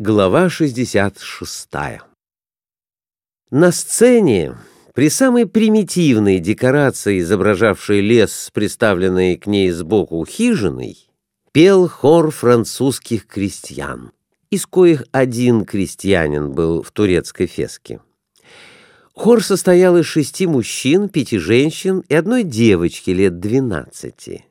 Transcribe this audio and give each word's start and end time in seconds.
Глава 0.00 0.50
66 0.50 1.68
На 3.52 3.70
сцене, 3.70 4.56
при 4.92 5.08
самой 5.08 5.46
примитивной 5.46 6.40
декорации, 6.40 7.20
изображавшей 7.20 8.00
лес, 8.00 8.50
приставленный 8.52 9.36
к 9.36 9.46
ней 9.46 9.70
сбоку 9.70 10.26
хижиной, 10.26 10.98
пел 11.52 11.86
хор 11.86 12.32
французских 12.32 13.28
крестьян, 13.28 14.10
из 14.50 14.66
коих 14.66 15.04
один 15.12 15.64
крестьянин 15.64 16.50
был 16.50 16.82
в 16.82 16.90
турецкой 16.90 17.46
феске. 17.46 18.00
Хор 19.12 19.44
состоял 19.44 19.96
из 19.96 20.06
шести 20.06 20.48
мужчин, 20.48 21.08
пяти 21.08 21.38
женщин 21.38 22.02
и 22.08 22.16
одной 22.16 22.42
девочки 22.42 23.10
лет 23.10 23.38
двенадцати. 23.38 24.44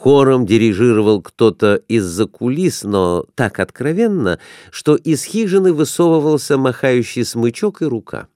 Хором 0.00 0.46
дирижировал 0.46 1.20
кто-то 1.20 1.74
из-за 1.74 2.26
кулис, 2.26 2.84
но 2.84 3.26
так 3.34 3.60
откровенно, 3.60 4.38
что 4.70 4.96
из 4.96 5.22
хижины 5.24 5.74
высовывался 5.74 6.56
махающий 6.56 7.22
смычок 7.22 7.82
и 7.82 7.84
рука. 7.84 8.26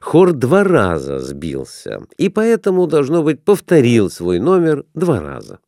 Хор 0.00 0.32
два 0.32 0.64
раза 0.64 1.18
сбился, 1.18 2.06
и 2.16 2.30
поэтому, 2.30 2.86
должно 2.86 3.22
быть, 3.22 3.44
повторил 3.44 4.08
свой 4.08 4.38
номер 4.38 4.86
два 4.94 5.20
раза. 5.20 5.58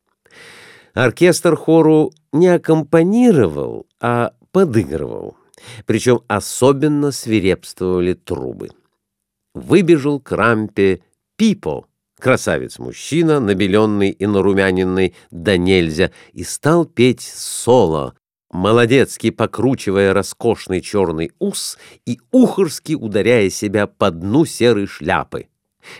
Оркестр 0.95 1.55
хору 1.57 2.11
не 2.31 2.47
аккомпанировал, 2.47 3.85
а 4.01 4.33
подыгрывал, 4.51 5.37
причем 5.85 6.21
особенно 6.27 7.11
свирепствовали 7.11 8.13
трубы. 8.13 8.69
Выбежал 9.53 10.19
к 10.19 10.31
рампе 10.31 11.03
Пипо, 11.35 11.85
красавец-мужчина, 12.23 13.41
набеленный 13.41 14.11
и 14.11 14.25
нарумяненный 14.25 15.13
да 15.29 15.57
нельзя, 15.57 16.11
и 16.31 16.45
стал 16.45 16.85
петь 16.85 17.21
соло, 17.21 18.15
молодецки 18.49 19.29
покручивая 19.29 20.13
роскошный 20.13 20.79
черный 20.79 21.33
ус 21.39 21.77
и 22.05 22.21
ухорски 22.31 22.93
ударяя 22.93 23.49
себя 23.49 23.87
по 23.87 24.09
дну 24.09 24.45
серой 24.45 24.87
шляпы, 24.87 25.47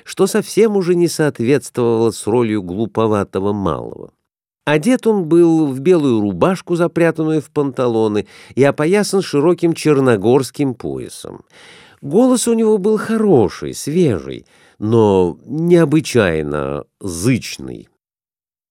что 0.05 0.25
совсем 0.25 0.77
уже 0.77 0.95
не 0.95 1.09
соответствовало 1.09 2.11
с 2.11 2.25
ролью 2.25 2.63
глуповатого 2.63 3.51
малого. 3.51 4.13
Одет 4.65 5.05
он 5.05 5.25
был 5.25 5.67
в 5.67 5.81
белую 5.81 6.21
рубашку, 6.21 6.77
запрятанную 6.77 7.41
в 7.41 7.49
панталоны, 7.49 8.27
и 8.55 8.63
опоясан 8.63 9.21
широким 9.21 9.73
черногорским 9.73 10.73
поясом. 10.73 11.43
Голос 12.01 12.47
у 12.47 12.53
него 12.53 12.77
был 12.77 12.97
хороший, 12.97 13.73
свежий, 13.73 14.45
но 14.83 15.39
необычайно 15.45 16.83
зычный. 16.99 17.87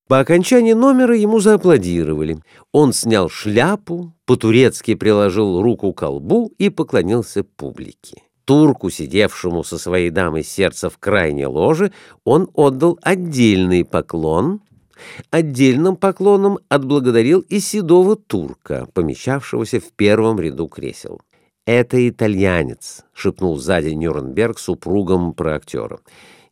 По 0.08 0.20
окончании 0.20 0.74
номера 0.74 1.16
ему 1.16 1.40
зааплодировали. 1.40 2.38
Он 2.70 2.92
снял 2.92 3.30
шляпу, 3.30 4.12
по-турецки 4.26 4.94
приложил 4.94 5.62
руку 5.62 5.94
к 5.94 6.00
колбу 6.00 6.52
и 6.58 6.68
поклонился 6.68 7.44
публике. 7.44 8.24
Турку, 8.44 8.90
сидевшему 8.90 9.64
со 9.64 9.78
своей 9.78 10.10
дамой 10.10 10.44
сердца 10.44 10.90
в 10.90 10.98
крайней 10.98 11.46
ложе, 11.46 11.92
он 12.24 12.50
отдал 12.52 12.98
отдельный 13.00 13.82
поклон. 13.82 14.60
Отдельным 15.30 15.96
поклоном 15.96 16.58
отблагодарил 16.68 17.40
и 17.40 17.58
седого 17.58 18.16
турка, 18.16 18.86
помещавшегося 18.92 19.80
в 19.80 19.90
первом 19.92 20.38
ряду 20.38 20.68
кресел. 20.68 21.22
«Это 21.66 22.08
итальянец»,— 22.08 23.04
шепнул 23.14 23.56
сзади 23.56 23.90
Нюрнберг 23.90 24.58
супругом 24.58 25.32
про 25.32 25.56
актера. 25.56 26.00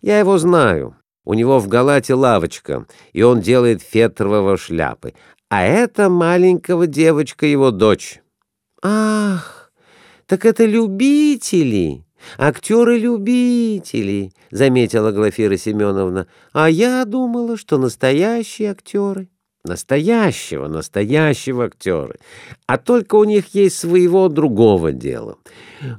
«Я 0.01 0.21
его 0.21 0.39
знаю. 0.39 0.97
У 1.25 1.35
него 1.35 1.59
в 1.59 1.67
Галате 1.67 2.15
лавочка, 2.15 2.87
и 3.13 3.23
он 3.23 3.41
делает 3.41 3.83
фетрового 3.83 4.57
шляпы. 4.57 5.15
А 5.49 5.65
это 5.65 6.09
маленького 6.09 6.87
девочка 6.87 7.45
его 7.45 7.73
дочь». 7.73 8.23
«Ах, 8.83 9.73
так 10.27 10.45
это 10.45 10.65
любители, 10.65 12.05
актеры-любители»,— 12.39 14.33
заметила 14.53 15.11
Глафира 15.11 15.57
Семеновна. 15.57 16.29
«А 16.53 16.71
я 16.71 17.05
думала, 17.05 17.57
что 17.57 17.79
настоящие 17.79 18.71
актеры». 18.71 19.29
Настоящего, 19.63 20.69
настоящего 20.69 21.67
актера. 21.67 22.17
А 22.67 22.79
только 22.79 23.17
у 23.17 23.25
них 23.25 23.55
есть 23.55 23.79
своего 23.79 24.29
другого 24.29 24.93
дела. 24.93 25.37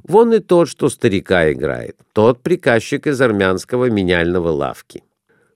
Вон 0.02 0.32
и 0.32 0.40
тот, 0.40 0.68
что 0.68 0.88
старика 0.88 1.52
играет. 1.52 1.96
Тот 2.12 2.42
приказчик 2.42 3.06
из 3.06 3.20
армянского 3.20 3.88
меняльного 3.88 4.48
лавки. 4.48 5.04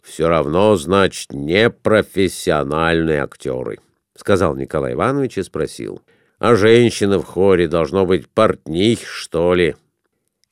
Все 0.03 0.28
равно, 0.28 0.77
значит, 0.77 1.33
непрофессиональные 1.33 3.22
актеры, 3.22 3.81
сказал 4.17 4.55
Николай 4.55 4.93
Иванович 4.93 5.38
и 5.38 5.43
спросил. 5.43 6.00
А 6.38 6.55
женщины 6.55 7.19
в 7.19 7.25
хоре 7.25 7.67
должно 7.67 8.06
быть 8.06 8.28
портних, 8.28 9.05
что 9.05 9.55
ли? 9.55 9.75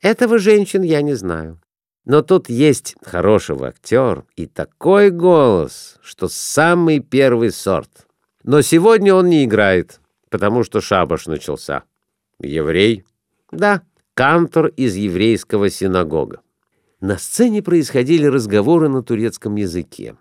Этого 0.01 0.39
женщин 0.39 0.83
я 0.83 1.03
не 1.03 1.15
знаю. 1.15 1.61
Но 2.05 2.21
тут 2.21 2.51
есть 2.51 2.97
хороший 3.03 3.57
актер 3.57 4.25
и 4.37 4.47
такой 4.47 5.11
голос, 5.11 5.97
что 6.03 6.29
самый 6.29 7.01
первый 7.01 7.51
сорт. 7.51 8.07
Но 8.43 8.61
сегодня 8.61 9.15
он 9.15 9.31
не 9.31 9.45
играет, 9.45 10.01
потому 10.29 10.65
что 10.65 10.83
шабаш 10.83 11.27
начался. 11.27 11.85
Еврей? 12.39 13.05
Да, 13.51 13.83
кантор 14.13 14.67
из 14.67 14.97
еврейского 14.97 15.71
синагога. 15.71 16.41
На 17.01 17.17
сцене 17.17 17.63
происходили 17.63 18.27
разговоры 18.27 18.89
на 18.89 19.03
турецком 19.03 19.57
языке. 19.57 20.17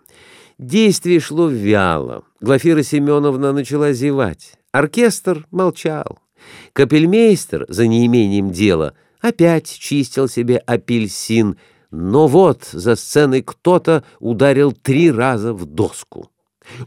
Действие 0.58 1.20
шло 1.20 1.50
вяло. 1.50 2.24
Глафира 2.40 2.84
Семеновна 2.84 3.52
начала 3.52 3.92
зевать. 3.92 4.54
Оркестр 4.72 5.46
молчал. 5.52 6.20
Капельмейстер, 6.72 7.66
за 7.68 7.88
неимением 7.88 8.52
дела, 8.52 8.94
опять 9.20 9.68
чистил 9.68 10.30
себе 10.30 10.58
апельсин— 10.58 11.58
но 11.94 12.28
вот 12.28 12.64
за 12.72 12.96
сценой 12.96 13.44
кто-то 13.44 14.04
ударил 14.20 14.72
три 14.72 15.12
раза 15.12 15.54
в 15.54 15.66
доску. 15.66 16.32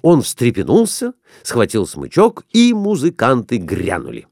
Он 0.03 0.21
встрепенулся, 0.21 1.13
схватил 1.45 1.87
смычок, 1.87 2.45
и 2.51 2.75
музыканты 2.75 3.59
грянули. 3.59 4.27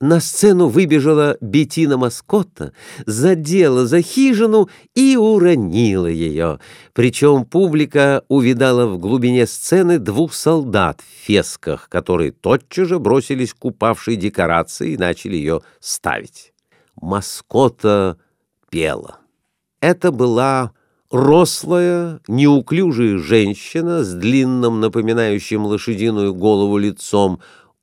На 0.00 0.18
сцену 0.18 0.66
выбежала 0.66 1.36
Бетина 1.40 1.98
Маскотта, 1.98 2.72
задела 3.06 3.86
за 3.86 4.02
хижину 4.02 4.68
и 4.94 5.16
уронила 5.16 6.06
ее. 6.06 6.58
Причем 6.94 7.44
публика 7.44 8.24
увидала 8.26 8.86
в 8.86 8.98
глубине 8.98 9.46
сцены 9.46 10.00
двух 10.00 10.34
солдат 10.34 11.00
в 11.00 11.26
фесках, 11.26 11.88
которые 11.88 12.32
тотчас 12.32 12.88
же 12.88 12.98
бросились 12.98 13.54
к 13.54 13.64
упавшей 13.64 14.16
декорации 14.16 14.94
и 14.94 14.98
начали 14.98 15.36
ее 15.36 15.60
ставить. 15.78 16.52
Маскотта 16.96 18.18
пела. 18.68 19.20
Это 19.80 20.10
была 20.10 20.72
рослая, 21.10 22.20
неуклюжая 22.26 23.18
женщина 23.18 24.02
с 24.02 24.12
длинным, 24.12 24.80
напоминающим 24.80 25.64
лошадиную 25.64 26.34
голову 26.34 26.78
лицом, 26.78 27.40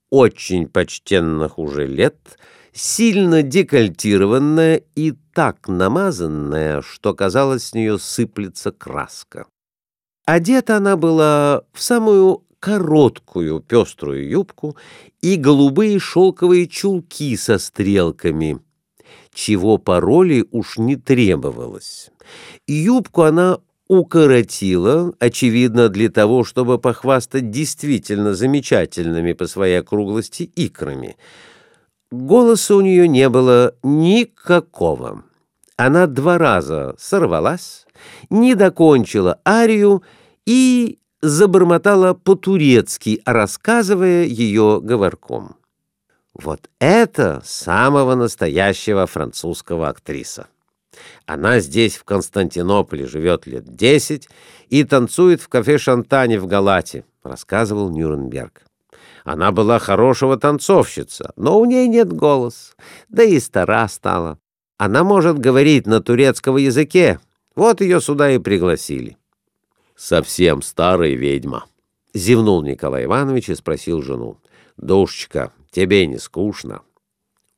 очень 0.10 0.68
почтенных 0.68 1.58
уже 1.58 1.88
лет, 1.88 2.38
сильно 2.74 3.42
декольтированная 3.42 4.84
и 4.96 5.14
так 5.34 5.68
намазанная, 5.68 6.82
что, 6.82 7.14
казалось, 7.14 7.68
с 7.68 7.74
нее 7.74 7.98
сыплется 7.98 8.72
краска. 8.72 9.48
Одета 10.26 10.78
она 10.78 10.98
была 10.98 11.64
в 11.72 11.82
самую 11.82 12.44
короткую 12.60 13.62
пеструю 13.62 14.28
юбку 14.28 14.76
и 15.22 15.36
голубые 15.36 16.00
шелковые 16.00 16.68
чулки 16.68 17.38
со 17.38 17.58
стрелками— 17.58 18.60
чего 19.36 19.78
пароли 19.78 20.46
уж 20.52 20.78
не 20.78 20.96
требовалось. 20.96 22.10
Юбку 22.66 23.24
она 23.24 23.60
укоротила, 23.88 25.14
очевидно, 25.20 25.90
для 25.90 26.10
того, 26.10 26.44
чтобы 26.44 26.80
похвастать 26.80 27.52
действительно 27.52 28.34
замечательными 28.34 29.34
по 29.34 29.46
своей 29.46 29.80
округлости 29.80 30.44
икрами. 30.56 31.18
Голоса 32.10 32.76
у 32.76 32.82
нее 32.82 33.08
не 33.08 33.30
было 33.30 33.76
никакого. 33.84 35.24
Она 35.78 36.08
два 36.08 36.38
раза 36.38 36.96
сорвалась, 36.98 37.86
не 38.30 38.56
докончила 38.56 39.40
арию 39.46 40.02
и 40.46 40.98
забормотала 41.22 42.14
по-турецки, 42.14 43.22
рассказывая 43.26 44.24
ее 44.24 44.80
говорком. 44.82 45.58
Вот 46.36 46.70
это 46.80 47.42
самого 47.46 48.14
настоящего 48.16 49.08
французского 49.08 49.88
актриса. 49.88 50.48
Она 51.26 51.60
здесь, 51.60 51.96
в 51.96 52.04
Константинополе, 52.04 53.08
живет 53.08 53.48
лет 53.48 53.74
десять 53.74 54.28
и 54.70 54.84
танцует 54.84 55.42
в 55.42 55.48
кафе 55.48 55.78
«Шантане» 55.78 56.40
в 56.40 56.46
Галате, 56.46 57.06
рассказывал 57.24 57.90
Нюрнберг. 57.90 58.64
Она 59.24 59.52
была 59.52 59.80
хорошего 59.80 60.38
танцовщица, 60.38 61.32
но 61.38 61.58
у 61.58 61.66
ней 61.66 61.88
нет 61.88 62.12
голоса, 62.12 62.74
да 63.08 63.24
и 63.24 63.40
стара 63.40 63.88
стала. 63.88 64.38
Она 64.78 65.06
может 65.06 65.40
говорить 65.40 65.88
на 65.88 66.02
турецком 66.02 66.58
языке, 66.58 67.20
вот 67.56 67.80
ее 67.80 68.02
сюда 68.02 68.32
и 68.32 68.40
пригласили. 68.40 69.18
«Совсем 69.96 70.62
старая 70.62 71.14
ведьма»,— 71.14 71.66
зевнул 72.14 72.62
Николай 72.62 73.06
Иванович 73.06 73.50
и 73.50 73.56
спросил 73.56 74.02
жену. 74.02 74.38
«Душечка, 74.76 75.54
тебе 75.76 76.08
не 76.08 76.18
скучно?» 76.18 76.82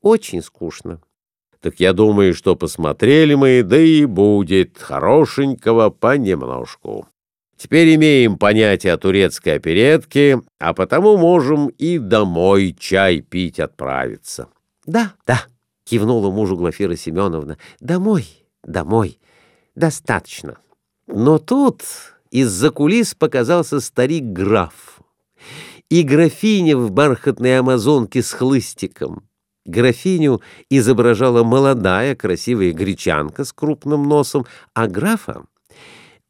очень 0.02 0.42
скучно. 0.42 1.02
Так 1.62 1.80
я 1.80 1.94
думаю, 1.94 2.34
что 2.34 2.56
посмотрели 2.56 3.34
мы, 3.34 3.64
да 3.64 3.80
и 3.80 4.06
будет 4.06 4.78
хорошенького 4.78 5.90
понемножку. 5.90 7.08
Теперь 7.58 7.96
имеем 7.96 8.38
понятие 8.38 8.94
о 8.94 8.98
турецкой 8.98 9.56
оперетке, 9.56 10.42
а 10.60 10.74
потому 10.74 11.18
можем 11.18 11.70
и 11.70 11.98
домой 11.98 12.76
чай 12.80 13.22
пить 13.22 13.60
отправиться.— 13.60 14.48
Да, 14.86 15.14
да,— 15.26 15.46
кивнула 15.84 16.32
мужу 16.32 16.56
Глафира 16.56 16.96
Семеновна,— 16.96 17.58
домой, 17.80 18.28
домой, 18.64 19.20
достаточно. 19.76 20.60
Но 21.08 21.40
тут 21.40 21.82
из-за 22.30 22.70
кулис 22.70 23.16
показался 23.16 23.80
старик-граф 23.80 24.97
и 25.90 26.04
графиня 26.04 26.78
в 26.78 26.92
бархатной 26.92 27.60
амазонке 27.60 28.22
с 28.22 28.32
хлыстиком. 28.32 29.24
Графиню 29.66 30.42
изображала 30.70 31.44
молодая 31.44 32.16
красивая 32.16 32.72
гречанка 32.72 33.44
с 33.44 33.52
крупным 33.52 34.04
носом, 34.08 34.46
а 34.74 34.88
графа— 34.88 35.44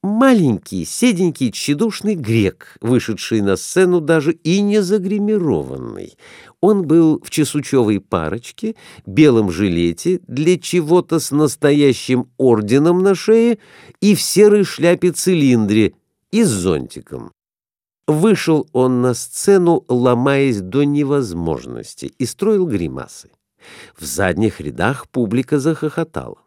маленький, 0.03 0.85
седенький, 0.85 1.51
тщедушный 1.51 2.15
грек, 2.15 2.77
вышедший 2.81 3.41
на 3.41 3.55
сцену 3.55 3.99
даже 3.99 4.31
и 4.31 4.61
не 4.61 4.81
загримированный. 4.81 6.17
Он 6.61 6.85
был 6.85 7.21
в 7.23 7.29
чесучевой 7.29 7.99
парочке, 7.99 8.75
белом 9.05 9.51
жилете, 9.51 10.19
для 10.27 10.57
чего-то 10.57 11.19
с 11.19 11.31
настоящим 11.31 12.29
орденом 12.37 13.03
на 13.03 13.15
шее 13.15 13.59
и 14.01 14.15
в 14.15 14.21
серой 14.21 14.63
шляпе-цилиндре 14.63 15.93
и 16.31 16.43
с 16.43 16.49
зонтиком. 16.49 17.31
Вышел 18.07 18.69
он 18.71 19.01
на 19.01 19.13
сцену, 19.13 19.83
ломаясь 19.89 20.61
до 20.61 20.83
невозможности, 20.83 22.05
и 22.05 22.25
строил 22.25 22.65
гримасы. 22.65 23.29
В 23.97 24.05
задних 24.05 24.61
рядах 24.61 25.09
публика 25.09 25.59
захохотала. 25.59 26.37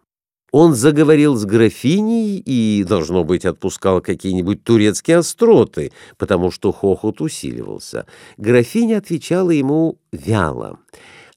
Он 0.52 0.74
заговорил 0.74 1.36
с 1.36 1.44
графиней 1.44 2.38
и, 2.38 2.82
должно 2.82 3.24
быть, 3.24 3.44
отпускал 3.44 4.00
какие-нибудь 4.00 4.64
турецкие 4.64 5.18
остроты, 5.18 5.92
потому 6.16 6.50
что 6.50 6.72
хохот 6.72 7.20
усиливался. 7.20 8.06
Графиня 8.36 8.98
отвечала 8.98 9.50
ему 9.50 9.98
вяло. 10.12 10.78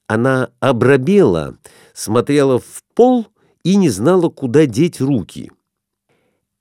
Она 0.06 0.50
обрабела, 0.58 1.56
смотрела 1.92 2.58
в 2.58 2.82
пол 2.94 3.26
и 3.62 3.76
не 3.76 3.90
знала, 3.90 4.30
куда 4.30 4.66
деть 4.66 5.00
руки. 5.00 5.52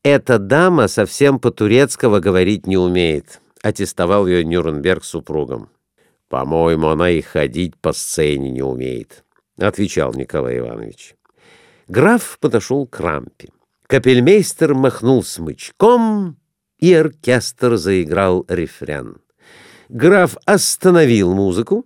«Эта 0.03 0.37
дама 0.37 0.89
совсем 0.89 1.39
по-турецкого 1.39 2.19
говорить 2.19 2.67
не 2.67 2.77
умеет»,— 2.77 3.39
аттестовал 3.63 4.27
ее 4.27 4.43
Нюрнберг 4.45 5.03
супругом. 5.03 5.69
«По-моему, 6.29 6.89
она 6.89 7.09
и 7.09 7.21
ходить 7.21 7.75
по 7.77 7.93
сцене 7.93 8.51
не 8.51 8.61
умеет»,— 8.61 9.23
отвечал 9.57 10.13
Николай 10.13 10.59
Иванович. 10.59 11.15
Граф 11.87 12.37
подошел 12.39 12.85
к 12.85 12.99
рампе. 12.99 13.49
Капельмейстер 13.87 14.73
махнул 14.73 15.23
смычком, 15.23 16.37
и 16.79 16.93
оркестр 16.93 17.77
заиграл 17.77 18.45
рефрен. 18.47 19.17
Граф 19.89 20.37
остановил 20.45 21.33
музыку 21.33 21.85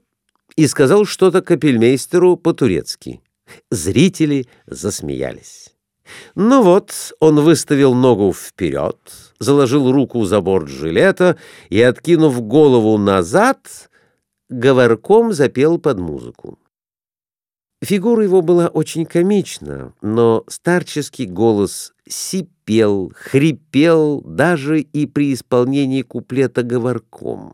и 0.55 0.65
сказал 0.67 1.05
что-то 1.05 1.41
капельмейстеру 1.41 2.37
по-турецки. 2.37 3.21
Зрители 3.69 4.47
засмеялись. 4.65 5.66
Ну 6.35 6.63
вот, 6.63 7.13
он 7.19 7.39
выставил 7.39 7.93
ногу 7.93 8.33
вперед, 8.33 8.97
заложил 9.39 9.91
руку 9.91 10.23
за 10.25 10.41
борт 10.41 10.67
жилета 10.67 11.37
и, 11.69 11.81
откинув 11.81 12.41
голову 12.41 12.97
назад, 12.97 13.89
говорком 14.49 15.33
запел 15.33 15.77
под 15.77 15.99
музыку. 15.99 16.59
Фигура 17.83 18.23
его 18.23 18.41
была 18.41 18.67
очень 18.67 19.05
комична, 19.05 19.93
но 20.01 20.43
старческий 20.47 21.25
голос 21.25 21.93
сипел, 22.07 23.11
хрипел 23.15 24.21
даже 24.21 24.81
и 24.81 25.05
при 25.05 25.33
исполнении 25.33 26.01
куплета 26.01 26.63
говорком. 26.63 27.53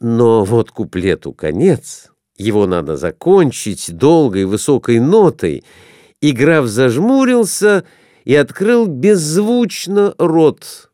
Но 0.00 0.44
вот 0.44 0.72
куплету 0.72 1.32
конец, 1.32 2.10
его 2.36 2.66
надо 2.66 2.96
закончить 2.96 3.96
долгой 3.96 4.44
высокой 4.44 4.98
нотой— 4.98 5.62
и 6.24 6.32
граф 6.32 6.66
зажмурился 6.68 7.84
и 8.24 8.34
открыл 8.34 8.86
беззвучно 8.86 10.14
рот, 10.16 10.90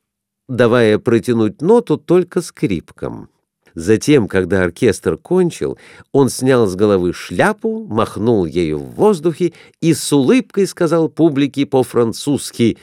давая 0.49 0.99
протянуть 0.99 1.63
ноту 1.63 1.99
только 1.99 2.43
скрипкам. 2.43 3.29
Затем, 3.77 4.27
когда 4.27 4.65
оркестр 4.65 5.17
кончил, 5.17 5.79
он 6.11 6.31
снял 6.31 6.67
с 6.67 6.75
головы 6.75 7.13
шляпу, 7.13 7.87
махнул 7.87 8.45
ею 8.45 8.79
в 8.79 8.97
воздухе 8.97 9.53
и 9.81 9.95
с 9.95 10.13
улыбкой 10.13 10.67
сказал 10.67 11.09
публике 11.09 11.65
по-французски 11.65 12.77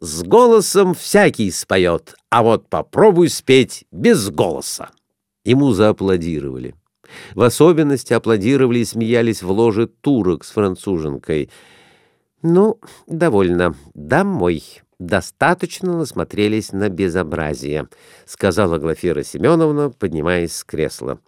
«С 0.00 0.22
голосом 0.22 0.94
всякий 0.94 1.50
споет, 1.50 2.14
а 2.30 2.44
вот 2.44 2.68
попробуй 2.68 3.28
спеть 3.28 3.86
без 3.90 4.30
голоса». 4.30 4.90
Ему 5.44 5.72
зааплодировали. 5.72 6.76
В 7.34 7.42
особенности 7.42 8.12
аплодировали 8.12 8.78
и 8.78 8.84
смеялись 8.84 9.42
в 9.42 9.50
ложе 9.50 9.88
турок 9.88 10.44
с 10.44 10.52
француженкой— 10.52 11.50
«Ну, 12.42 12.78
довольно. 13.06 13.74
Домой. 13.94 14.62
Достаточно 14.98 15.96
насмотрелись 15.96 16.72
на 16.72 16.88
безобразие»,— 16.88 17.88
сказала 18.26 18.78
Глафира 18.78 19.22
Семеновна, 19.22 19.90
поднимаясь 19.90 20.54
с 20.54 20.64
кресла. 20.64 21.20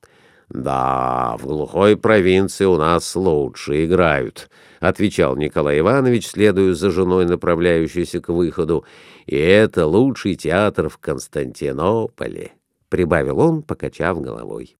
«Да, 0.49 1.37
в 1.39 1.47
глухой 1.47 1.97
провинции 1.97 2.65
у 2.65 2.77
нас 2.77 3.15
лучше 3.15 3.85
играют»,— 3.85 4.51
отвечал 4.81 5.37
Николай 5.37 5.79
Иванович, 5.79 6.29
следуя 6.29 6.75
за 6.75 6.91
женой, 6.91 7.27
направляющейся 7.27 8.21
к 8.21 8.29
выходу. 8.31 8.85
«И 9.27 9.37
это 9.37 9.87
лучший 9.87 10.35
театр 10.35 10.89
в 10.89 10.99
Константинополе»,— 10.99 12.53
прибавил 12.89 13.39
он, 13.39 13.63
покачав 13.63 14.21
головой. 14.21 14.77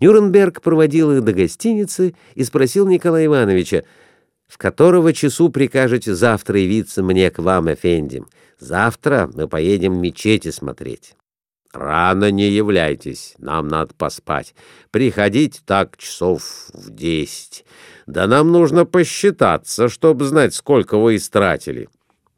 Нюрнберг 0.00 0.60
проводил 0.60 1.12
их 1.12 1.24
до 1.24 1.32
гостиницы 1.32 2.14
и 2.34 2.44
спросил 2.44 2.86
Николая 2.86 3.26
Ивановича, 3.26 3.84
в 4.48 4.58
которого 4.58 5.12
часу 5.12 5.50
прикажете 5.50 6.14
завтра 6.14 6.60
явиться 6.60 7.02
мне 7.02 7.30
к 7.30 7.38
вам, 7.38 7.72
Эфендим? 7.72 8.26
Завтра 8.58 9.30
мы 9.34 9.48
поедем 9.48 10.00
мечети 10.00 10.50
смотреть. 10.50 11.14
Рано 11.72 12.30
не 12.30 12.50
являйтесь, 12.50 13.34
нам 13.38 13.66
надо 13.66 13.94
поспать. 13.94 14.54
Приходите 14.90 15.60
так 15.64 15.96
часов 15.96 16.68
в 16.74 16.90
десять. 16.90 17.64
Да 18.06 18.26
нам 18.26 18.52
нужно 18.52 18.84
посчитаться, 18.84 19.88
чтобы 19.88 20.26
знать, 20.26 20.54
сколько 20.54 20.98
вы 20.98 21.16
истратили. 21.16 21.88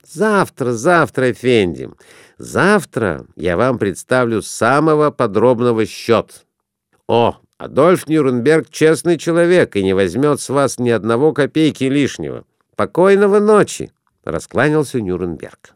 Завтра, 0.07 0.73
завтра, 0.73 1.33
Эфендим. 1.33 1.97
Завтра 2.39 3.27
я 3.35 3.57
вам 3.57 3.79
представлю 3.79 4.41
самого 4.43 5.11
подробного 5.11 5.85
счет. 5.85 6.47
О, 7.09 7.39
Адольф 7.65 8.09
Нюрнберг 8.09 8.69
честный 8.69 9.17
человек 9.17 9.75
и 9.75 9.83
не 9.83 9.95
возьмет 9.95 10.39
с 10.39 10.51
вас 10.51 10.79
ни 10.79 10.91
одного 10.91 11.33
копейки 11.33 11.85
лишнего. 11.85 12.45
Покойного 12.77 13.39
ночи,— 13.39 13.91
раскланялся 14.25 15.01
Нюрнберг. 15.01 15.75